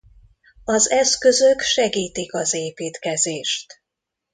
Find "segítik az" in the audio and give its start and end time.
1.61-2.53